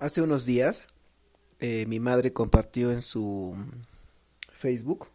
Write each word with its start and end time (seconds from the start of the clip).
hace 0.00 0.22
unos 0.22 0.44
días 0.44 0.84
eh, 1.60 1.86
mi 1.86 1.98
madre 1.98 2.32
compartió 2.32 2.92
en 2.92 3.00
su 3.00 3.56
Facebook, 4.52 5.08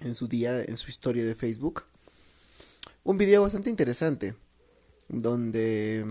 en 0.00 0.14
su 0.14 0.28
día, 0.28 0.62
en 0.62 0.76
su 0.76 0.88
historia 0.88 1.24
de 1.24 1.34
Facebook, 1.34 1.84
un 3.02 3.18
video 3.18 3.42
bastante 3.42 3.70
interesante 3.70 4.36
donde 5.08 6.04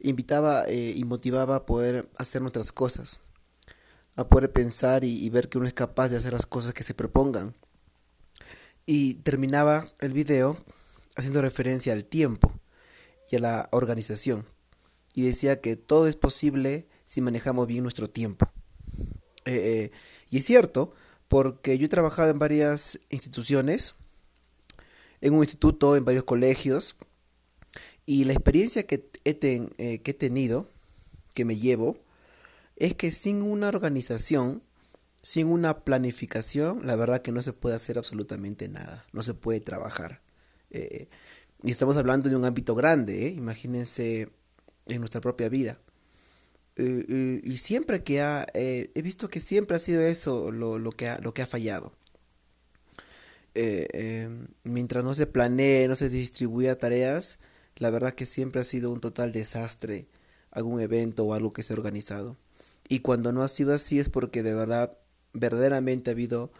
invitaba 0.00 0.64
eh, 0.66 0.94
y 0.96 1.04
motivaba 1.04 1.56
a 1.56 1.66
poder 1.66 2.08
hacer 2.16 2.40
nuestras 2.40 2.72
cosas, 2.72 3.20
a 4.16 4.26
poder 4.28 4.50
pensar 4.50 5.04
y, 5.04 5.28
ver 5.28 5.48
que 5.48 5.58
uno 5.58 5.66
es 5.66 5.74
capaz 5.74 6.08
de 6.08 6.16
hacer 6.16 6.32
las 6.32 6.46
cosas 6.46 6.74
que 6.74 6.82
se 6.82 6.94
propongan. 6.94 7.54
Y 8.86 9.14
terminaba 9.16 9.86
el 10.00 10.12
video 10.12 10.56
haciendo 11.16 11.42
referencia 11.42 11.92
al 11.92 12.06
tiempo 12.06 12.52
y 13.30 13.36
a 13.36 13.40
la 13.40 13.68
organización. 13.72 14.46
Y 15.14 15.22
decía 15.22 15.60
que 15.60 15.76
todo 15.76 16.08
es 16.08 16.16
posible 16.16 16.88
si 17.10 17.20
manejamos 17.20 17.66
bien 17.66 17.82
nuestro 17.82 18.08
tiempo. 18.08 18.48
Eh, 19.44 19.52
eh, 19.54 19.90
y 20.30 20.38
es 20.38 20.44
cierto, 20.44 20.94
porque 21.26 21.76
yo 21.76 21.86
he 21.86 21.88
trabajado 21.88 22.30
en 22.30 22.38
varias 22.38 23.00
instituciones, 23.10 23.96
en 25.20 25.34
un 25.34 25.40
instituto, 25.40 25.96
en 25.96 26.04
varios 26.04 26.22
colegios, 26.22 26.94
y 28.06 28.22
la 28.24 28.32
experiencia 28.32 28.86
que 28.86 29.10
he, 29.24 29.36
eh, 29.40 30.02
que 30.02 30.10
he 30.12 30.14
tenido, 30.14 30.70
que 31.34 31.44
me 31.44 31.56
llevo, 31.56 31.98
es 32.76 32.94
que 32.94 33.10
sin 33.10 33.42
una 33.42 33.66
organización, 33.66 34.62
sin 35.20 35.48
una 35.48 35.80
planificación, 35.80 36.86
la 36.86 36.94
verdad 36.94 37.22
que 37.22 37.32
no 37.32 37.42
se 37.42 37.52
puede 37.52 37.74
hacer 37.74 37.98
absolutamente 37.98 38.68
nada, 38.68 39.04
no 39.12 39.24
se 39.24 39.34
puede 39.34 39.58
trabajar. 39.58 40.22
Y 40.70 41.70
estamos 41.72 41.96
hablando 41.96 42.30
de 42.30 42.36
un 42.36 42.44
ámbito 42.44 42.76
grande, 42.76 43.30
imagínense 43.30 44.30
en 44.86 45.00
nuestra 45.00 45.20
propia 45.20 45.48
vida. 45.48 45.80
Y 46.82 47.56
siempre 47.58 48.02
que 48.02 48.22
ha, 48.22 48.46
he 48.54 49.02
visto 49.02 49.28
que 49.28 49.40
siempre 49.40 49.76
ha 49.76 49.80
sido 49.80 50.02
eso 50.02 50.50
lo, 50.50 50.78
lo, 50.78 50.92
que, 50.92 51.08
ha, 51.08 51.18
lo 51.18 51.34
que 51.34 51.42
ha 51.42 51.46
fallado. 51.46 51.92
mientras 54.64 55.04
no 55.04 55.14
se 55.14 55.26
planee, 55.26 55.88
no 55.88 55.96
se 55.96 56.08
distribuya 56.08 56.78
tareas, 56.78 57.38
la 57.76 57.90
verdad 57.90 58.14
que 58.14 58.26
siempre 58.26 58.60
ha 58.60 58.64
sido 58.64 58.92
un 58.92 59.00
total 59.00 59.32
desastre 59.32 60.06
algún 60.50 60.80
evento 60.80 61.24
o 61.24 61.34
algo 61.34 61.52
que 61.52 61.62
se 61.62 61.72
ha 61.72 61.76
organizado. 61.76 62.36
Y 62.88 63.00
cuando 63.00 63.32
no 63.32 63.42
ha 63.42 63.48
sido 63.48 63.74
así 63.74 63.98
es 63.98 64.08
porque 64.08 64.42
de 64.42 64.54
verdad, 64.54 64.96
verdaderamente 65.32 66.10
ha 66.10 66.12
habido, 66.12 66.50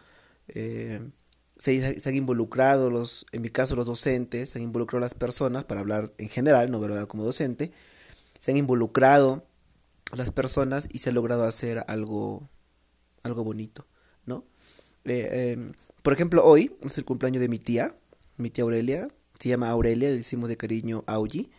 eh, 0.47 1.01
se, 1.57 2.01
han 2.05 2.15
involucrado 2.15 2.89
los, 2.89 3.25
en 3.31 3.41
mi 3.41 3.49
caso 3.49 3.75
los 3.75 3.85
docentes, 3.85 4.51
se 4.51 4.59
han 4.59 4.63
involucrado 4.63 5.01
las 5.01 5.13
personas, 5.13 5.65
para 5.65 5.81
hablar 5.81 6.13
en 6.17 6.29
general, 6.29 6.71
no 6.71 6.77
hablar 6.77 7.07
como 7.07 7.23
docente, 7.23 7.71
se 8.39 8.51
han 8.51 8.57
involucrado 8.57 9.45
las 10.17 10.31
personas 10.31 10.87
y 10.91 10.99
se 10.99 11.09
ha 11.09 11.13
logrado 11.13 11.43
hacer 11.45 11.83
algo, 11.87 12.49
algo 13.23 13.43
bonito, 13.43 13.87
¿no? 14.25 14.45
Eh, 15.05 15.53
em, 15.53 15.73
por 16.03 16.13
ejemplo, 16.13 16.43
hoy 16.43 16.75
es 16.81 16.97
el 16.97 17.05
cumpleaños 17.05 17.41
de 17.41 17.49
mi 17.49 17.59
tía, 17.59 17.95
mi 18.37 18.49
tía 18.49 18.63
Aurelia, 18.63 19.07
se 19.39 19.49
llama 19.49 19.69
Aurelia, 19.69 20.09
le 20.09 20.17
decimos 20.17 20.49
de 20.49 20.57
cariño 20.57 21.03
Augie. 21.07 21.49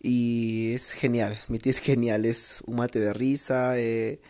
Y 0.00 0.74
es 0.74 0.92
genial, 0.92 1.40
mi 1.48 1.58
tía 1.58 1.70
es 1.70 1.80
genial, 1.80 2.24
es 2.24 2.62
un 2.66 2.76
mate 2.76 3.00
de 3.00 3.12
risa. 3.12 3.78
Eh, 3.78 4.20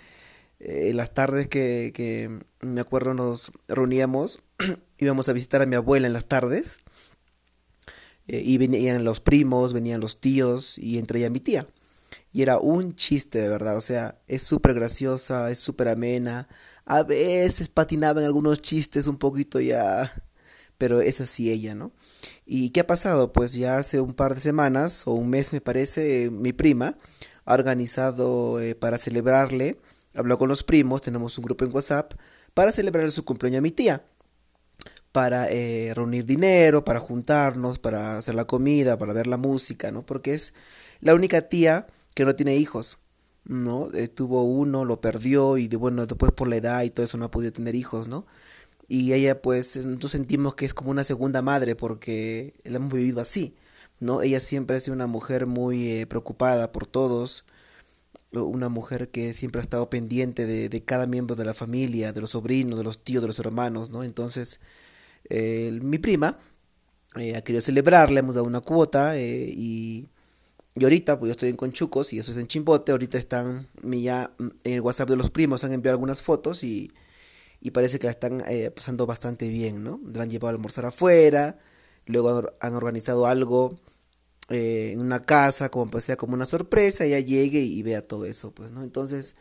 eh, 0.61 0.89
en 0.89 0.97
las 0.97 1.12
tardes 1.12 1.47
que, 1.48 1.93
que 1.95 2.41
me 2.61 2.81
acuerdo 2.81 3.15
nos 3.15 3.53
reuníamos, 3.69 4.43
íbamos 4.98 5.28
a 5.28 5.34
visitar 5.34 5.61
a 5.62 5.67
mi 5.67 5.77
abuela 5.77 6.06
en 6.06 6.15
las 6.15 6.27
tardes. 6.27 6.78
Eh, 8.28 8.43
y 8.45 8.59
venían 8.59 9.05
los 9.05 9.20
primos, 9.20 9.72
venían 9.72 10.00
los 10.00 10.20
tíos 10.20 10.78
y 10.78 10.98
entre 10.98 11.20
ella 11.20 11.31
mi 11.31 11.41
tía. 11.41 11.67
Y 12.33 12.43
era 12.43 12.59
un 12.59 12.95
chiste 12.95 13.41
de 13.41 13.48
verdad, 13.48 13.77
o 13.77 13.81
sea, 13.81 14.19
es 14.27 14.43
súper 14.43 14.75
graciosa, 14.75 15.51
es 15.51 15.59
súper 15.59 15.89
amena. 15.89 16.48
A 16.84 17.03
veces 17.03 17.69
patinaba 17.69 18.21
en 18.21 18.27
algunos 18.27 18.61
chistes 18.61 19.06
un 19.06 19.19
poquito 19.19 19.61
ya 19.61 20.12
pero 20.78 21.00
es 21.00 21.21
así 21.21 21.50
ella, 21.50 21.75
¿no? 21.75 21.93
¿Y 22.47 22.71
qué 22.71 22.81
ha 22.81 22.87
pasado? 22.87 23.33
Pues 23.33 23.53
ya 23.53 23.78
hace 23.78 24.00
un 24.00 24.15
par 24.15 24.34
de 24.34 24.41
semanas 24.41 25.03
o 25.06 25.12
un 25.12 25.28
mes 25.28 25.53
me 25.53 25.61
parece, 25.61 26.31
mi 26.31 26.53
prima 26.53 26.97
ha 27.44 27.55
organizado 27.55 28.60
eh, 28.60 28.75
para 28.75 28.97
celebrarle, 28.97 29.77
habló 30.15 30.39
con 30.39 30.49
los 30.49 30.62
primos, 30.62 31.03
tenemos 31.03 31.37
un 31.37 31.45
grupo 31.45 31.65
en 31.65 31.75
WhatsApp, 31.75 32.15
para 32.55 32.72
celebrar 32.72 33.10
su 33.10 33.25
cumpleaños 33.25 33.59
a 33.59 33.62
mi 33.62 33.72
tía, 33.72 34.05
para 35.12 35.49
eh, 35.50 35.93
reunir 35.95 36.25
dinero, 36.25 36.84
para 36.84 37.00
juntarnos, 37.00 37.78
para 37.78 38.19
hacer 38.19 38.34
la 38.34 38.47
comida, 38.47 38.99
para 38.99 39.12
ver 39.12 39.27
la 39.27 39.37
música, 39.37 39.91
¿no? 39.91 40.06
Porque 40.06 40.34
es 40.34 40.55
la 41.00 41.15
única 41.15 41.49
tía 41.49 41.87
que 42.19 42.25
no 42.27 42.37
tiene 42.37 42.56
hijos. 42.56 42.99
¿no? 43.45 43.89
Eh, 43.95 44.09
tuvo 44.09 44.45
uno, 44.45 44.84
lo 44.84 45.01
perdió 45.01 45.56
y 45.56 45.69
de, 45.69 45.77
bueno, 45.77 46.05
después 46.05 46.33
por 46.33 46.49
la 46.49 46.56
edad 46.56 46.83
y 46.83 46.91
todo 46.91 47.06
eso 47.06 47.17
no 47.17 47.25
ha 47.27 47.31
podido 47.31 47.53
tener 47.53 47.75
hijos, 47.75 48.09
¿no? 48.09 48.27
y 48.89 49.12
ella 49.12 49.43
pues 49.43 49.77
nosotros 49.77 50.12
sentimos 50.12 50.55
que 50.55 50.65
es 50.65 50.75
como 50.75 50.91
una 50.91 51.05
segunda 51.05 51.43
madre 51.43 51.77
porque 51.77 52.55
la 52.65 52.77
hemos 52.77 52.93
vivido 52.93 53.21
así, 53.21 53.55
¿no? 54.01 54.23
Ella 54.23 54.41
siempre 54.41 54.77
ha 54.77 54.81
sido 54.81 54.95
una 54.95 55.07
mujer 55.07 55.47
muy 55.47 55.91
eh, 55.91 56.07
preocupada 56.07 56.73
por 56.73 56.87
todos, 56.87 57.45
una 58.33 58.69
mujer 58.71 59.11
que 59.11 59.34
siempre 59.34 59.61
ha 59.61 59.62
estado 59.62 59.91
pendiente 59.91 60.47
de, 60.47 60.84
cada 60.84 61.07
miembro 61.07 61.37
de 61.37 61.45
la 61.45 61.55
familia, 61.55 62.12
de 62.12 62.21
los 62.21 62.31
sobrinos, 62.31 62.78
de 62.78 62.84
los 62.84 63.05
tíos, 63.05 63.23
de 63.23 63.28
los 63.28 63.39
hermanos, 63.39 63.91
¿no? 63.91 64.05
Entonces, 64.05 64.61
eh, 65.31 65.78
mi 65.83 65.99
prima 65.99 66.39
ha 67.15 67.41
querido 67.43 67.61
celebrar, 67.62 68.11
le 68.11 68.21
hemos 68.21 68.34
dado 68.37 68.47
una 68.47 68.61
cuota 68.61 69.19
y, 69.19 70.09
y 70.75 70.84
ahorita, 70.84 71.19
pues 71.19 71.29
yo 71.29 71.33
estoy 71.33 71.49
en 71.49 71.56
Conchucos 71.56 72.12
y 72.12 72.19
eso 72.19 72.31
es 72.31 72.37
en 72.37 72.47
Chimbote, 72.47 72.93
ahorita 72.93 73.19
están 73.19 73.69
ya 73.83 74.33
en 74.39 74.53
el 74.65 74.81
WhatsApp 74.81 75.09
de 75.09 75.17
los 75.17 75.31
primos, 75.31 75.65
han 75.65 75.73
enviado 75.73 75.95
algunas 75.95 76.23
fotos 76.23 76.65
y 76.65 76.93
y 77.61 77.71
parece 77.71 77.99
que 77.99 78.06
la 78.06 78.12
están 78.12 78.43
eh, 78.49 78.71
pasando 78.71 79.07
bastante 79.07 79.49
bien, 79.49 79.83
¿no? 79.83 80.01
La 80.12 80.23
han 80.23 80.31
llevado 80.31 80.49
a 80.49 80.57
almorzar 80.57 80.87
afuera, 80.87 81.59
luego 82.07 82.45
han 82.61 82.75
organizado 82.75 83.27
algo 83.27 83.78
eh, 84.49 84.91
en 84.93 85.01
una 85.01 85.21
casa, 85.21 85.69
como 85.69 85.91
pues 85.91 86.05
sea 86.05 86.17
como 86.17 86.34
una 86.34 86.47
sorpresa, 86.47 87.05
ella 87.05 87.21
llegue 87.21 87.61
y, 87.61 87.83
vea 87.83 88.03
todo 88.03 88.27
eso, 88.27 88.53
pues, 88.55 88.71
¿no? 88.71 88.83
Entonces, 88.83 89.34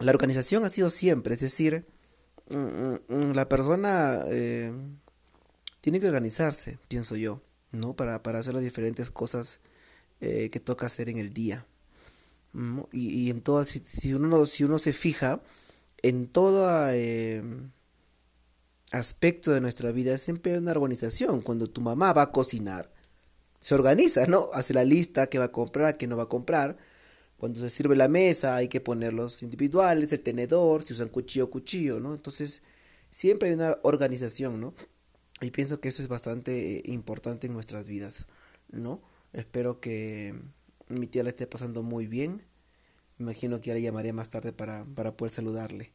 la 0.00 0.10
organización 0.10 0.64
ha 0.64 0.68
sido 0.68 0.90
siempre, 0.90 1.34
es 1.34 1.40
decir, 1.40 1.86
mm, 2.50 2.56
mm, 2.56 3.00
mm, 3.08 3.32
la 3.34 3.48
persona 3.48 4.24
eh, 4.26 4.72
tiene 5.80 6.00
que 6.00 6.08
organizarse, 6.08 6.78
pienso 6.88 7.16
yo, 7.16 7.40
¿no? 7.70 7.94
Para, 7.94 8.22
para 8.22 8.40
hacer 8.40 8.54
las 8.54 8.64
diferentes 8.64 9.10
cosas 9.10 9.60
que 10.20 10.60
toca 10.64 10.86
hacer 10.86 11.08
en 11.08 11.18
el 11.18 11.32
día. 11.32 11.66
Y, 12.92 13.08
y 13.08 13.30
en 13.30 13.42
todas, 13.42 13.68
si, 13.68 13.80
si, 13.80 14.14
uno, 14.14 14.46
si 14.46 14.64
uno 14.64 14.78
se 14.78 14.92
fija, 14.92 15.42
en 16.02 16.28
todo 16.28 16.68
eh, 16.90 17.42
aspecto 18.92 19.52
de 19.52 19.60
nuestra 19.60 19.92
vida 19.92 20.16
siempre 20.18 20.52
hay 20.52 20.58
una 20.58 20.72
organización. 20.72 21.42
Cuando 21.42 21.68
tu 21.68 21.80
mamá 21.80 22.12
va 22.12 22.22
a 22.22 22.32
cocinar, 22.32 22.92
se 23.58 23.74
organiza, 23.74 24.26
¿no? 24.26 24.50
Hace 24.52 24.74
la 24.74 24.84
lista, 24.84 25.28
qué 25.28 25.38
va 25.38 25.46
a 25.46 25.52
comprar, 25.52 25.96
qué 25.96 26.06
no 26.06 26.16
va 26.16 26.24
a 26.24 26.28
comprar. 26.28 26.76
Cuando 27.36 27.60
se 27.60 27.70
sirve 27.70 27.96
la 27.96 28.08
mesa 28.08 28.56
hay 28.56 28.68
que 28.68 28.80
ponerlos 28.80 29.42
individuales, 29.42 30.12
el 30.12 30.20
tenedor, 30.20 30.84
si 30.84 30.94
usan 30.94 31.08
cuchillo, 31.08 31.50
cuchillo, 31.50 32.00
¿no? 32.00 32.14
Entonces 32.14 32.62
siempre 33.10 33.48
hay 33.48 33.54
una 33.54 33.78
organización, 33.82 34.60
¿no? 34.60 34.74
Y 35.40 35.50
pienso 35.50 35.80
que 35.80 35.88
eso 35.88 36.02
es 36.02 36.08
bastante 36.08 36.78
eh, 36.78 36.82
importante 36.86 37.46
en 37.46 37.52
nuestras 37.52 37.88
vidas, 37.88 38.24
¿no? 38.70 39.02
Espero 39.36 39.80
que 39.80 40.34
mi 40.88 41.06
tía 41.06 41.22
la 41.22 41.28
esté 41.28 41.46
pasando 41.46 41.84
muy 41.84 42.08
bien 42.08 42.42
imagino 43.18 43.60
que 43.60 43.68
ya 43.68 43.74
le 43.74 43.82
llamaré 43.82 44.12
más 44.12 44.28
tarde 44.28 44.52
para, 44.52 44.84
para 44.84 45.16
poder 45.16 45.32
saludarle. 45.32 45.92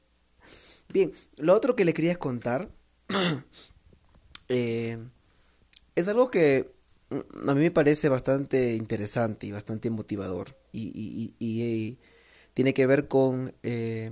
Bien, 0.90 1.12
lo 1.38 1.53
otro 1.53 1.75
que 1.75 1.85
le 1.85 1.94
quería 1.94 2.16
contar 2.18 2.69
eh, 4.50 4.97
es 5.96 6.07
algo 6.07 6.30
que 6.30 6.72
a 7.09 7.53
mí 7.53 7.62
me 7.62 7.72
parece 7.72 8.09
bastante 8.09 8.75
interesante 8.75 9.47
y 9.47 9.51
bastante 9.51 9.89
motivador. 9.89 10.57
Y, 10.71 11.33
y, 11.39 12.00
tiene 12.54 12.74
que 12.74 12.86
ver 12.86 13.07
con 13.07 13.54
eh, 13.63 14.12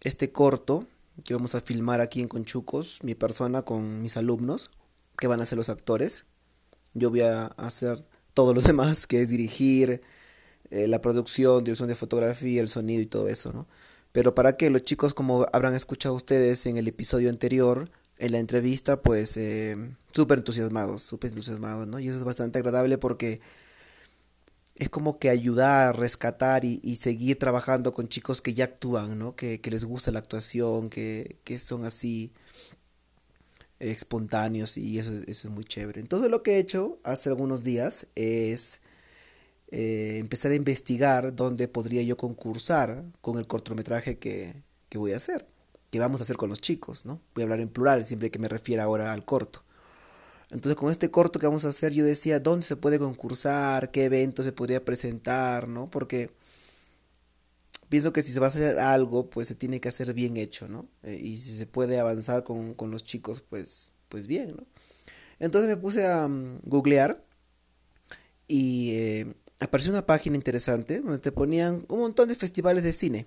este 0.00 0.30
corto 0.30 0.86
que 1.24 1.34
vamos 1.34 1.56
a 1.56 1.60
filmar 1.60 2.00
aquí 2.00 2.20
en 2.20 2.28
Conchucos, 2.28 3.00
mi 3.02 3.16
persona 3.16 3.62
con 3.62 4.02
mis 4.02 4.16
alumnos, 4.16 4.70
que 5.18 5.26
van 5.26 5.40
a 5.40 5.46
ser 5.46 5.58
los 5.58 5.68
actores. 5.68 6.26
Yo 6.94 7.10
voy 7.10 7.22
a 7.22 7.46
hacer 7.46 8.06
todo 8.36 8.54
lo 8.54 8.60
demás, 8.70 9.08
que 9.08 9.22
es 9.22 9.30
dirigir, 9.30 10.02
eh, 10.70 10.86
la 10.86 11.00
producción, 11.00 11.64
dirección 11.64 11.88
de 11.88 11.96
fotografía, 11.96 12.60
el 12.60 12.68
sonido 12.68 13.00
y 13.02 13.06
todo 13.06 13.28
eso, 13.28 13.52
¿no? 13.52 13.66
Pero 14.12 14.34
para 14.34 14.56
que 14.56 14.70
los 14.70 14.84
chicos, 14.84 15.14
como 15.14 15.46
habrán 15.52 15.74
escuchado 15.74 16.14
ustedes 16.14 16.66
en 16.66 16.76
el 16.76 16.88
episodio 16.88 17.30
anterior, 17.30 17.90
en 18.18 18.32
la 18.32 18.38
entrevista, 18.38 19.02
pues 19.02 19.36
eh, 19.36 19.76
súper 20.14 20.38
entusiasmados, 20.38 21.02
súper 21.02 21.30
entusiasmados, 21.30 21.86
¿no? 21.86 21.98
Y 21.98 22.08
eso 22.08 22.18
es 22.18 22.24
bastante 22.24 22.58
agradable 22.58 22.98
porque 22.98 23.40
es 24.74 24.90
como 24.90 25.18
que 25.18 25.30
ayudar, 25.30 25.98
rescatar 25.98 26.64
y, 26.64 26.96
seguir 26.96 27.38
trabajando 27.38 27.92
con 27.94 28.08
chicos 28.08 28.42
que 28.42 28.54
ya 28.54 28.64
actúan, 28.64 29.18
¿no? 29.18 29.36
Que, 29.36 29.60
les 29.64 29.84
gusta 29.84 30.12
la 30.12 30.18
actuación, 30.20 30.90
que, 30.90 31.38
que 31.44 31.58
son 31.58 31.84
así 31.84 32.32
espontáneos 33.80 34.78
y 34.78 34.98
eso, 34.98 35.12
eso 35.26 35.48
es 35.48 35.54
muy 35.54 35.64
chévere. 35.64 36.00
Entonces 36.00 36.30
lo 36.30 36.42
que 36.42 36.56
he 36.56 36.58
hecho 36.58 36.98
hace 37.04 37.28
algunos 37.28 37.62
días 37.62 38.06
es 38.14 38.80
eh, 39.68 40.18
empezar 40.18 40.52
a 40.52 40.54
investigar 40.54 41.34
dónde 41.34 41.68
podría 41.68 42.02
yo 42.02 42.16
concursar 42.16 43.04
con 43.20 43.38
el 43.38 43.46
cortometraje 43.46 44.18
que, 44.18 44.62
que 44.88 44.98
voy 44.98 45.12
a 45.12 45.16
hacer, 45.16 45.46
que 45.90 45.98
vamos 45.98 46.20
a 46.20 46.24
hacer 46.24 46.36
con 46.36 46.48
los 46.48 46.60
chicos, 46.60 47.04
¿no? 47.04 47.20
Voy 47.34 47.42
a 47.42 47.44
hablar 47.44 47.60
en 47.60 47.68
plural 47.68 48.04
siempre 48.04 48.30
que 48.30 48.38
me 48.38 48.48
refiera 48.48 48.84
ahora 48.84 49.12
al 49.12 49.24
corto. 49.24 49.62
Entonces, 50.50 50.76
con 50.76 50.90
este 50.90 51.10
corto 51.10 51.40
que 51.40 51.46
vamos 51.46 51.64
a 51.64 51.70
hacer, 51.70 51.92
yo 51.92 52.04
decía, 52.04 52.38
¿dónde 52.38 52.64
se 52.64 52.76
puede 52.76 53.00
concursar? 53.00 53.90
¿Qué 53.90 54.04
evento 54.04 54.44
se 54.44 54.52
podría 54.52 54.84
presentar? 54.84 55.66
¿No? 55.66 55.90
Porque 55.90 56.30
pienso 57.88 58.12
que 58.12 58.22
si 58.22 58.32
se 58.32 58.40
va 58.40 58.46
a 58.46 58.48
hacer 58.48 58.78
algo, 58.78 59.30
pues 59.30 59.48
se 59.48 59.54
tiene 59.54 59.80
que 59.80 59.88
hacer 59.88 60.12
bien 60.14 60.36
hecho, 60.36 60.68
¿no? 60.68 60.88
Eh, 61.02 61.20
y 61.22 61.36
si 61.36 61.56
se 61.56 61.66
puede 61.66 61.98
avanzar 62.00 62.44
con, 62.44 62.74
con, 62.74 62.90
los 62.90 63.04
chicos, 63.04 63.42
pues, 63.48 63.92
pues 64.08 64.26
bien, 64.26 64.56
¿no? 64.56 64.66
Entonces 65.38 65.68
me 65.68 65.76
puse 65.76 66.06
a 66.06 66.26
um, 66.26 66.58
googlear 66.62 67.24
y 68.48 68.92
eh, 68.92 69.34
apareció 69.60 69.92
una 69.92 70.06
página 70.06 70.36
interesante 70.36 71.00
donde 71.00 71.18
te 71.18 71.32
ponían 71.32 71.84
un 71.88 71.98
montón 71.98 72.28
de 72.28 72.36
festivales 72.36 72.84
de 72.84 72.92
cine. 72.92 73.26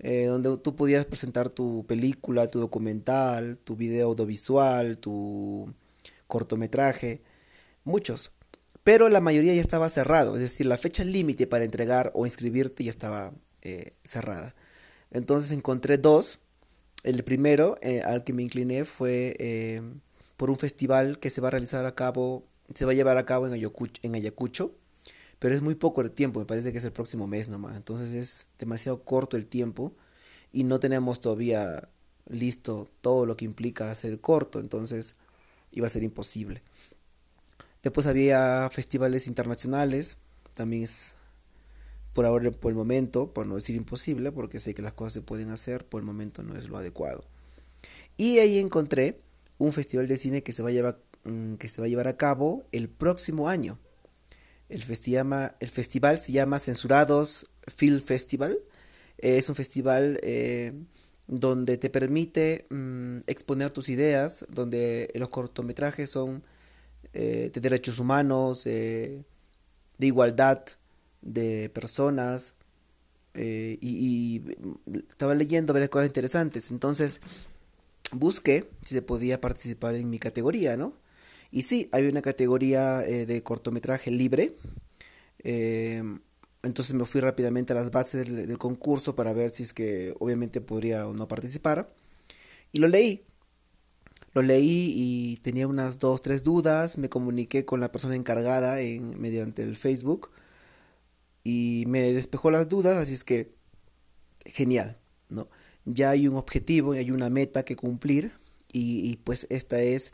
Eh, 0.00 0.26
donde 0.26 0.56
tú 0.58 0.74
podías 0.74 1.06
presentar 1.06 1.48
tu 1.48 1.86
película, 1.86 2.50
tu 2.50 2.58
documental, 2.58 3.58
tu 3.58 3.76
video 3.76 4.08
audiovisual, 4.08 4.98
tu 4.98 5.72
cortometraje, 6.26 7.22
muchos. 7.84 8.32
Pero 8.82 9.08
la 9.08 9.20
mayoría 9.20 9.54
ya 9.54 9.60
estaba 9.60 9.88
cerrado, 9.88 10.34
es 10.34 10.42
decir, 10.42 10.66
la 10.66 10.76
fecha 10.76 11.04
límite 11.04 11.46
para 11.46 11.64
entregar 11.64 12.10
o 12.14 12.26
inscribirte 12.26 12.84
ya 12.84 12.90
estaba 12.90 13.32
eh, 13.64 13.92
cerrada. 14.04 14.54
Entonces 15.10 15.50
encontré 15.52 15.98
dos. 15.98 16.38
El 17.02 17.22
primero 17.24 17.76
eh, 17.82 18.02
al 18.02 18.24
que 18.24 18.32
me 18.32 18.42
incliné 18.42 18.84
fue 18.84 19.34
eh, 19.38 19.82
por 20.36 20.50
un 20.50 20.56
festival 20.56 21.18
que 21.18 21.30
se 21.30 21.40
va 21.40 21.48
a 21.48 21.50
realizar 21.50 21.84
a 21.84 21.94
cabo, 21.94 22.46
se 22.74 22.84
va 22.84 22.92
a 22.92 22.94
llevar 22.94 23.16
a 23.18 23.26
cabo 23.26 23.46
en 23.46 23.52
Ayacucho, 23.52 24.00
en 24.02 24.14
Ayacucho, 24.14 24.74
pero 25.38 25.54
es 25.54 25.62
muy 25.62 25.74
poco 25.74 26.00
el 26.00 26.10
tiempo, 26.10 26.40
me 26.40 26.46
parece 26.46 26.72
que 26.72 26.78
es 26.78 26.84
el 26.84 26.92
próximo 26.92 27.26
mes 27.26 27.48
nomás. 27.48 27.76
Entonces 27.76 28.12
es 28.14 28.46
demasiado 28.58 29.02
corto 29.04 29.36
el 29.36 29.46
tiempo 29.46 29.94
y 30.52 30.64
no 30.64 30.80
tenemos 30.80 31.20
todavía 31.20 31.88
listo 32.26 32.88
todo 33.00 33.26
lo 33.26 33.36
que 33.36 33.44
implica 33.44 33.90
hacer 33.90 34.20
corto, 34.20 34.60
entonces 34.60 35.14
iba 35.72 35.86
a 35.86 35.90
ser 35.90 36.02
imposible. 36.02 36.62
Después 37.82 38.06
había 38.06 38.70
festivales 38.72 39.26
internacionales, 39.26 40.16
también 40.54 40.84
es 40.84 41.16
por 42.14 42.24
ahora, 42.24 42.50
por 42.52 42.72
el 42.72 42.76
momento, 42.76 43.34
por 43.34 43.46
no 43.46 43.56
decir 43.56 43.76
imposible, 43.76 44.32
porque 44.32 44.60
sé 44.60 44.72
que 44.72 44.82
las 44.82 44.94
cosas 44.94 45.12
se 45.12 45.20
pueden 45.20 45.50
hacer, 45.50 45.84
por 45.84 46.00
el 46.00 46.06
momento 46.06 46.42
no 46.42 46.56
es 46.56 46.68
lo 46.68 46.78
adecuado. 46.78 47.24
Y 48.16 48.38
ahí 48.38 48.58
encontré 48.58 49.20
un 49.58 49.72
festival 49.72 50.06
de 50.08 50.16
cine 50.16 50.42
que 50.42 50.52
se 50.52 50.62
va 50.62 50.68
a 50.68 50.72
llevar, 50.72 51.00
mm, 51.24 51.54
que 51.54 51.68
se 51.68 51.80
va 51.80 51.86
a, 51.86 51.88
llevar 51.88 52.06
a 52.06 52.16
cabo 52.16 52.64
el 52.72 52.88
próximo 52.88 53.48
año. 53.48 53.78
El, 54.68 54.82
el 54.82 55.70
festival 55.70 56.18
se 56.18 56.32
llama 56.32 56.58
Censurados 56.58 57.46
Film 57.76 58.00
Festival. 58.00 58.58
es 59.18 59.48
un 59.48 59.54
festival 59.54 60.18
eh, 60.22 60.72
donde 61.26 61.78
te 61.78 61.90
permite 61.90 62.66
mm, 62.70 63.18
exponer 63.26 63.70
tus 63.72 63.88
ideas, 63.88 64.44
donde 64.48 65.10
los 65.14 65.28
cortometrajes 65.30 66.10
son 66.10 66.44
eh, 67.12 67.50
de 67.52 67.60
derechos 67.60 67.98
humanos, 67.98 68.66
eh, 68.66 69.24
de 69.98 70.06
igualdad, 70.06 70.64
de 71.24 71.70
personas 71.70 72.54
eh, 73.34 73.78
y, 73.80 74.42
estaba 75.08 75.34
leyendo 75.34 75.72
varias 75.72 75.90
cosas 75.90 76.06
interesantes. 76.06 76.70
Entonces 76.70 77.20
busqué 78.12 78.68
si 78.82 78.94
se 78.94 79.02
podía 79.02 79.40
participar 79.40 79.96
en 79.96 80.10
mi 80.10 80.18
categoría, 80.18 80.76
¿no? 80.76 80.92
Y 81.50 81.62
sí, 81.62 81.88
hay 81.92 82.06
una 82.06 82.22
categoría 82.22 83.02
eh, 83.02 83.26
de 83.26 83.42
cortometraje 83.42 84.10
libre. 84.10 84.56
Em, 85.40 86.20
entonces 86.62 86.94
me 86.94 87.04
fui 87.06 87.20
rápidamente 87.20 87.72
a 87.72 87.76
las 87.76 87.90
bases 87.90 88.24
del, 88.24 88.46
del, 88.46 88.58
concurso 88.58 89.14
para 89.14 89.32
ver 89.32 89.50
si 89.50 89.62
es 89.64 89.74
que 89.74 90.14
obviamente 90.18 90.60
podría 90.60 91.06
o 91.06 91.14
no 91.14 91.28
participar. 91.28 91.94
Y 92.72 92.78
lo 92.78 92.88
leí. 92.88 93.24
Lo 94.34 94.42
leí 94.42 94.92
y 94.96 95.36
tenía 95.38 95.68
unas 95.68 95.98
dos, 95.98 96.22
tres 96.22 96.42
dudas. 96.42 96.98
Me 96.98 97.08
comuniqué 97.08 97.64
con 97.64 97.80
la 97.80 97.92
persona 97.92 98.16
encargada 98.16 98.80
en, 98.80 99.20
mediante 99.20 99.62
el 99.62 99.76
Facebook 99.76 100.30
y 101.44 101.84
me 101.86 102.00
despejó 102.14 102.50
las 102.50 102.68
dudas, 102.68 102.96
así 102.96 103.12
es 103.12 103.22
que 103.22 103.54
genial, 104.46 104.98
¿no? 105.28 105.48
Ya 105.84 106.10
hay 106.10 106.26
un 106.26 106.36
objetivo, 106.36 106.94
y 106.94 106.98
hay 106.98 107.10
una 107.10 107.28
meta 107.28 107.64
que 107.64 107.76
cumplir 107.76 108.32
y, 108.72 109.16
pues 109.18 109.46
esta 109.50 109.80
es 109.80 110.12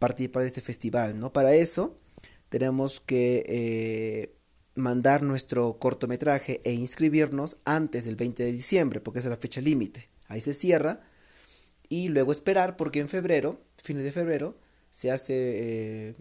participar 0.00 0.42
de 0.42 0.48
este 0.48 0.60
festival, 0.60 1.20
¿no? 1.20 1.32
Para 1.32 1.54
eso 1.54 1.96
tenemos 2.48 2.98
que 2.98 3.44
eh, 3.46 4.34
mandar 4.74 5.22
nuestro 5.22 5.78
cortometraje 5.78 6.60
e 6.64 6.72
inscribirnos 6.72 7.58
antes 7.64 8.06
del 8.06 8.16
20 8.16 8.42
de 8.42 8.52
diciembre, 8.52 9.00
porque 9.00 9.20
es 9.20 9.26
la 9.26 9.36
fecha 9.36 9.60
límite. 9.60 10.08
Ahí 10.26 10.40
se 10.40 10.54
cierra 10.54 11.02
y 11.88 12.08
luego 12.08 12.32
esperar 12.32 12.76
porque 12.76 12.98
en 12.98 13.08
febrero, 13.08 13.60
fines 13.76 14.02
de 14.02 14.12
febrero, 14.12 14.58
se 14.90 15.12
hace 15.12 15.34
eh, 16.08 16.14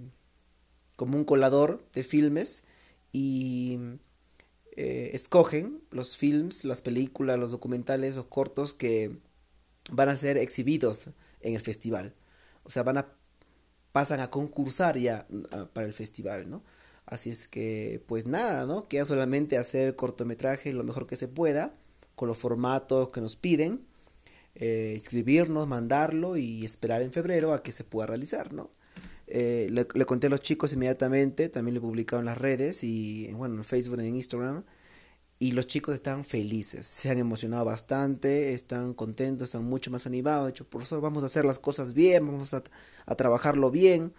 como 0.96 1.18
un 1.18 1.26
colador 1.26 1.84
de 1.94 2.04
filmes 2.04 2.64
y 3.12 3.80
eh, 4.82 5.12
escogen 5.14 5.82
los 5.92 6.16
films, 6.16 6.64
las 6.64 6.82
películas, 6.82 7.38
los 7.38 7.52
documentales 7.52 8.16
o 8.16 8.30
cortos 8.30 8.74
que 8.74 9.12
van 9.92 10.08
a 10.08 10.16
ser 10.16 10.38
exhibidos 10.38 11.10
en 11.42 11.56
el 11.56 11.60
festival. 11.60 12.16
O 12.64 12.70
sea, 12.70 12.84
van 12.84 13.00
a 13.00 13.14
pasan 13.92 14.22
a 14.22 14.30
concursar 14.32 14.98
ya 14.98 15.28
para 15.74 15.86
el 15.86 15.94
festival, 15.94 16.50
¿no? 16.50 16.64
Así 17.06 17.30
es 17.30 17.50
que, 17.50 18.02
pues 18.08 18.26
nada, 18.26 18.66
¿no? 18.66 18.88
Queda 18.88 19.04
solamente 19.04 19.58
hacer 19.58 19.98
cortometraje 19.98 20.72
lo 20.72 20.86
mejor 20.86 21.08
que 21.08 21.18
se 21.18 21.28
pueda, 21.28 21.76
con 22.16 22.30
los 22.30 22.38
formatos 22.38 23.10
que 23.10 23.20
nos 23.20 23.36
piden, 23.36 23.86
eh, 24.56 24.94
inscribirnos, 24.96 25.68
mandarlo 25.68 26.38
y 26.38 26.64
esperar 26.64 27.02
en 27.02 27.12
febrero 27.12 27.54
a 27.54 27.64
que 27.64 27.74
se 27.74 27.84
pueda 27.84 28.08
realizar, 28.08 28.54
¿no? 28.54 28.72
Eh, 29.32 29.68
le, 29.72 30.06
conté 30.06 30.28
a 30.28 30.30
los 30.32 30.42
chicos 30.42 30.74
inmediatamente, 30.74 31.50
también 31.50 31.76
lo 31.76 31.80
he 31.80 31.82
publicado 31.82 32.20
en 32.20 32.26
las 32.26 32.38
redes 32.38 32.84
y 32.84 33.32
bueno, 33.34 33.56
en 33.56 33.64
Facebook, 33.64 34.00
en 34.00 34.16
Instagram. 34.16 34.64
Y 35.42 35.54
los 35.54 35.68
chicos 35.68 35.96
están 35.96 36.26
felices, 36.26 36.86
se 36.86 37.10
han 37.10 37.18
emocionado 37.18 37.64
bastante, 37.64 38.54
están 38.54 38.94
contentos, 38.94 39.50
están 39.50 39.64
mucho 39.64 39.90
más 39.90 40.06
animados. 40.06 40.46
De 40.46 40.50
hecho, 40.52 40.70
por 40.70 40.84
eso 40.84 41.00
vamos 41.00 41.24
a 41.24 41.28
hacer 41.28 41.46
las 41.46 41.60
cosas 41.60 41.94
bien, 41.94 42.28
vamos 42.28 42.54
a, 42.54 42.64
trabajarlo 43.16 43.72
bien. 43.72 44.14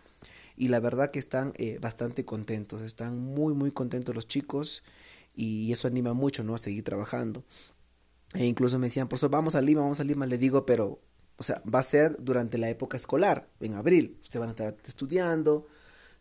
Y 0.57 0.69
la 0.69 0.81
verdad 0.81 1.11
que 1.11 1.19
están 1.19 1.53
eh, 1.57 1.79
bastante 1.81 2.25
contentos, 2.25 2.81
están 2.83 3.19
muy, 3.19 3.55
muy 3.55 3.71
contentos 3.71 4.15
los 4.15 4.29
chicos. 4.29 4.83
Y 5.35 5.73
eso 5.73 5.89
anima 5.89 6.15
mucho, 6.15 6.43
¿no? 6.45 6.55
A 6.55 6.59
seguir 6.59 6.85
trabajando. 6.85 7.45
E 8.35 8.47
incluso 8.47 8.79
me 8.79 8.87
decían, 8.87 9.09
por 9.09 9.19
eso 9.19 9.29
vamos 9.29 9.55
a 9.57 9.61
Lima, 9.63 9.83
vamos 9.83 10.01
a 10.01 10.05
Lima. 10.05 10.27
Le 10.27 10.39
digo, 10.39 10.65
pero 10.65 11.01
o 11.41 11.43
sea, 11.43 11.63
va 11.63 11.79
a 11.79 11.83
ser 11.83 12.23
durante 12.23 12.59
la 12.59 12.69
época 12.69 12.99
escolar, 12.99 13.49
en 13.61 13.73
abril. 13.73 14.19
Ustedes 14.21 14.41
van 14.41 14.51
a 14.51 14.53
estar 14.53 14.77
estudiando. 14.87 15.67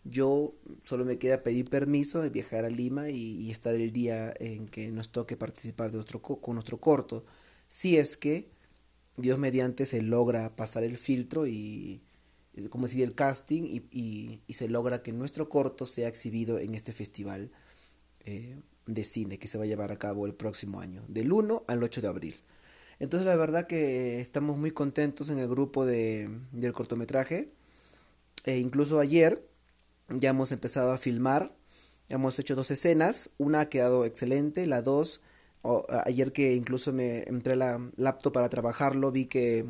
Yo 0.05 0.55
solo 0.85 1.03
me 1.03 1.19
queda 1.19 1.43
pedir 1.43 1.69
permiso 1.69 2.21
de 2.21 2.29
viajar 2.29 2.63
a 2.63 2.69
Lima 2.69 3.09
y, 3.09 3.51
estar 3.51 3.75
el 3.75 3.91
día 3.91 4.33
en 4.39 4.69
que 4.69 4.89
nos 4.91 5.11
toque 5.11 5.35
participar 5.35 5.91
de 5.91 5.97
nuestro, 5.97 6.21
con 6.21 6.55
nuestro 6.55 6.79
corto. 6.79 7.25
Si 7.67 7.97
es 7.97 8.15
que 8.15 8.49
Dios 9.17 9.37
mediante 9.37 9.85
se 9.85 10.01
logra 10.01 10.55
pasar 10.55 10.85
el 10.85 10.97
filtro 10.97 11.45
y, 11.45 12.01
como 12.69 12.87
decir, 12.87 13.03
el 13.03 13.13
casting 13.13 13.63
y, 13.63 14.39
y, 14.47 14.53
se 14.53 14.69
logra 14.69 15.03
que 15.03 15.11
nuestro 15.11 15.49
corto 15.49 15.85
sea 15.85 16.07
exhibido 16.07 16.59
en 16.59 16.75
este 16.75 16.93
festival 16.93 17.51
eh, 18.21 18.57
de 18.85 19.03
cine 19.03 19.37
que 19.37 19.49
se 19.49 19.57
va 19.57 19.65
a 19.65 19.67
llevar 19.67 19.91
a 19.91 19.99
cabo 19.99 20.25
el 20.25 20.33
próximo 20.33 20.79
año, 20.79 21.03
del 21.09 21.33
1 21.33 21.65
al 21.67 21.83
8 21.83 21.99
de 21.99 22.07
abril. 22.07 22.35
Entonces 22.99 23.25
la 23.25 23.35
verdad 23.35 23.67
que 23.67 24.19
estamos 24.19 24.57
muy 24.57 24.71
contentos 24.71 25.29
en 25.29 25.39
el 25.39 25.47
grupo 25.47 25.85
de, 25.85 26.29
del 26.51 26.73
cortometraje. 26.73 27.51
E 28.45 28.57
incluso 28.57 28.99
ayer 28.99 29.47
ya 30.09 30.31
hemos 30.31 30.51
empezado 30.51 30.91
a 30.91 30.97
filmar. 30.97 31.55
Hemos 32.09 32.37
hecho 32.39 32.55
dos 32.55 32.71
escenas. 32.71 33.29
Una 33.37 33.61
ha 33.61 33.69
quedado 33.69 34.05
excelente. 34.05 34.65
La 34.67 34.81
dos, 34.81 35.21
ayer 36.05 36.33
que 36.33 36.55
incluso 36.55 36.91
me 36.91 37.23
entré 37.23 37.55
la 37.55 37.79
laptop 37.95 38.33
para 38.33 38.49
trabajarlo, 38.49 39.11
vi 39.11 39.25
que 39.25 39.65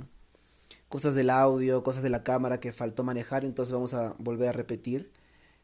cosas 0.88 1.14
del 1.16 1.30
audio, 1.30 1.84
cosas 1.84 2.04
de 2.04 2.10
la 2.10 2.24
cámara 2.24 2.60
que 2.60 2.74
faltó 2.74 3.04
manejar. 3.04 3.46
Entonces 3.46 3.74
vamos 3.74 3.94
a 3.94 4.16
volver 4.18 4.50
a 4.50 4.54
repetir. 4.54 5.12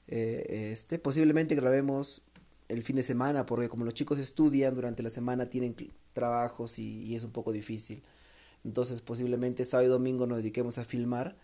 Eh, 0.08 0.70
este, 0.72 1.00
posiblemente 1.00 1.56
grabemos 1.56 2.22
el 2.68 2.84
fin 2.84 2.96
de 2.96 3.04
semana, 3.04 3.46
porque 3.46 3.70
como 3.70 3.86
los 3.86 3.94
chicos 3.94 4.20
estudian 4.20 4.76
durante 4.76 5.04
la 5.04 5.10
semana, 5.10 5.50
tienen 5.50 5.74
trabajos 6.16 6.80
y, 6.80 7.16
es 7.16 7.24
un 7.24 7.32
poco 7.32 7.52
difícil. 7.52 8.02
Entonces 8.64 9.02
posiblemente 9.02 9.64
sábado 9.66 9.88
y 9.88 9.92
domingo 9.92 10.26
nos 10.26 10.40
dediquemos 10.40 10.80
a 10.80 10.84
filmar 10.84 11.38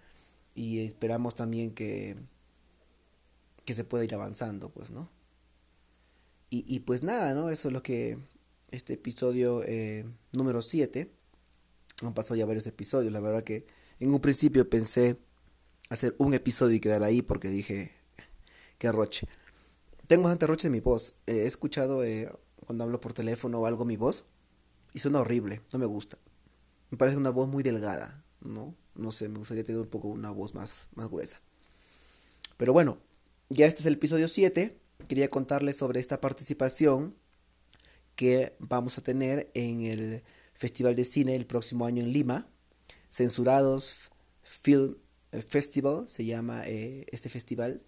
y 0.55 0.79
esperamos 0.79 1.35
también 1.35 1.75
que, 1.75 2.17
que 3.63 3.75
se 3.75 3.83
pueda 3.83 4.03
ir 4.03 4.15
avanzando, 4.15 4.69
pues, 4.69 4.89
¿no? 4.89 5.09
Y, 6.53 6.81
pues 6.81 7.01
nada, 7.01 7.33
¿no? 7.33 7.49
Eso 7.49 7.69
es 7.69 7.73
lo 7.73 7.81
que 7.81 8.19
este 8.71 8.95
episodio 8.95 9.63
eh, 9.63 10.03
número 10.33 10.61
7, 10.61 11.09
han 12.01 12.13
pasado 12.13 12.35
ya 12.35 12.45
varios 12.45 12.67
episodios, 12.67 13.13
la 13.13 13.21
verdad 13.21 13.43
que 13.43 13.67
en 14.01 14.13
un 14.13 14.19
principio 14.19 14.69
pensé 14.69 15.17
hacer 15.89 16.13
un 16.17 16.33
episodio 16.33 16.75
y 16.75 16.81
quedar 16.81 17.03
ahí 17.03 17.21
porque 17.21 17.47
dije, 17.47 17.93
qué 18.79 18.91
roche 18.91 19.29
tengo 20.11 20.23
bastante 20.23 20.45
roche 20.45 20.67
en 20.67 20.73
mi 20.73 20.81
voz. 20.81 21.13
he 21.25 21.45
escuchado 21.45 22.03
eh, 22.03 22.29
cuando 22.67 22.83
hablo 22.83 22.99
por 22.99 23.13
teléfono 23.13 23.61
o 23.61 23.65
algo 23.65 23.85
mi 23.85 23.95
voz 23.95 24.25
y 24.93 24.99
suena 24.99 25.21
horrible, 25.21 25.61
no 25.71 25.79
me 25.79 25.85
gusta. 25.85 26.17
Me 26.89 26.97
parece 26.97 27.17
una 27.17 27.29
voz 27.29 27.47
muy 27.47 27.63
delgada, 27.63 28.23
¿no? 28.41 28.75
No 28.95 29.11
sé, 29.11 29.29
me 29.29 29.39
gustaría 29.39 29.63
tener 29.63 29.81
un 29.81 29.87
poco 29.87 30.09
una 30.09 30.31
voz 30.31 30.53
más, 30.53 30.89
más 30.95 31.09
gruesa. 31.09 31.41
Pero 32.57 32.73
bueno, 32.73 32.97
ya 33.49 33.65
este 33.65 33.81
es 33.81 33.85
el 33.85 33.93
episodio 33.93 34.27
7. 34.27 34.77
Quería 35.07 35.29
contarles 35.29 35.77
sobre 35.77 35.99
esta 35.99 36.21
participación 36.21 37.15
que 38.15 38.55
vamos 38.59 38.97
a 38.97 39.01
tener 39.01 39.49
en 39.53 39.81
el 39.81 40.23
Festival 40.53 40.95
de 40.95 41.03
Cine 41.03 41.35
el 41.35 41.45
próximo 41.45 41.85
año 41.85 42.03
en 42.03 42.11
Lima. 42.11 42.47
Censurados 43.09 44.11
Film 44.43 44.95
Festival 45.47 46.07
se 46.07 46.25
llama 46.25 46.63
eh, 46.67 47.05
este 47.11 47.29
festival. 47.29 47.81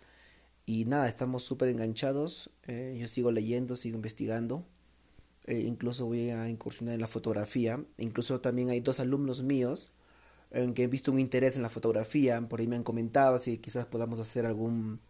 Y 0.66 0.86
nada, 0.86 1.10
estamos 1.10 1.44
súper 1.44 1.70
enganchados. 1.70 2.50
Eh, 2.68 2.98
yo 3.00 3.08
sigo 3.08 3.32
leyendo, 3.32 3.76
sigo 3.76 3.96
investigando. 3.96 4.66
Incluso 5.48 6.06
voy 6.06 6.30
a 6.30 6.50
incursionar 6.50 6.96
en 6.96 7.02
la 7.02 7.08
fotografía. 7.08 7.84
Incluso 7.98 8.42
también 8.42 8.70
hay 8.70 8.80
dos 8.80 9.00
alumnos 9.00 9.44
míos 9.44 9.92
en 10.52 10.74
que 10.74 10.84
he 10.84 10.88
visto 10.88 11.12
un 11.12 11.20
interés 11.20 11.58
en 11.58 11.64
la 11.64 11.70
fotografía. 11.70 12.42
Por 12.48 12.60
ahí 12.60 12.68
me 12.68 12.76
han 12.76 12.84
comentado 12.84 13.40
si 13.40 13.58
quizás 13.58 13.86
podamos 13.86 14.20
hacer 14.20 14.46
algún 14.46 15.02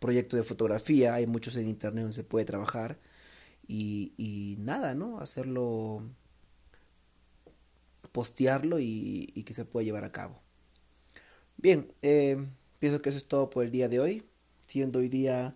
proyecto 0.00 0.36
de 0.36 0.42
fotografía. 0.44 1.14
Hay 1.14 1.26
muchos 1.26 1.56
en 1.56 1.68
internet 1.68 2.02
donde 2.04 2.16
se 2.16 2.24
puede 2.24 2.44
trabajar. 2.44 2.98
Y, 3.68 4.56
nada, 4.58 4.94
¿no? 4.96 5.20
Hacerlo, 5.20 6.02
postearlo 8.12 8.80
y, 8.80 9.28
y 9.34 9.44
que 9.44 9.52
se 9.54 9.64
pueda 9.64 9.84
llevar 9.84 10.04
a 10.04 10.12
cabo. 10.12 10.42
Bien, 11.56 11.92
eh, 12.02 12.48
pienso 12.78 13.00
que 13.02 13.10
eso 13.10 13.18
es 13.18 13.28
todo 13.28 13.50
por 13.50 13.64
el 13.64 13.70
día 13.70 13.88
de 13.88 14.00
hoy, 14.00 14.24
siendo 14.66 14.98
hoy 15.00 15.08
día 15.08 15.54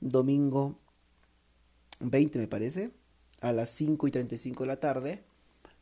domingo 0.00 0.78
20 2.00 2.38
me 2.38 2.48
parece, 2.48 2.90
a 3.40 3.52
las 3.52 3.70
5 3.70 4.06
y 4.08 4.10
35 4.10 4.64
de 4.64 4.66
la 4.66 4.80
tarde. 4.80 5.22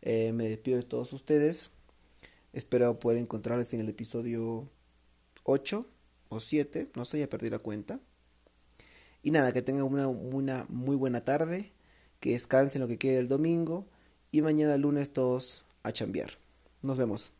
Eh, 0.02 0.32
me 0.32 0.48
despido 0.48 0.78
de 0.78 0.82
todos 0.82 1.12
ustedes. 1.12 1.70
Espero 2.52 2.98
poder 2.98 3.18
encontrarles 3.18 3.72
en 3.74 3.80
el 3.80 3.88
episodio 3.88 4.68
8 5.44 5.86
o 6.28 6.40
7, 6.40 6.90
no 6.94 7.04
sé, 7.04 7.18
ya 7.18 7.28
perdí 7.28 7.50
la 7.50 7.58
cuenta. 7.58 8.00
Y 9.22 9.30
nada, 9.30 9.52
que 9.52 9.62
tengan 9.62 9.84
una, 9.84 10.08
una 10.08 10.66
muy 10.68 10.96
buena 10.96 11.24
tarde, 11.24 11.72
que 12.20 12.32
descansen 12.32 12.82
lo 12.82 12.88
que 12.88 12.98
quede 12.98 13.18
el 13.18 13.28
domingo 13.28 13.86
y 14.30 14.42
mañana 14.42 14.76
lunes 14.76 15.12
todos 15.12 15.64
a 15.82 15.92
chambear. 15.92 16.30
Nos 16.82 16.96
vemos. 16.96 17.33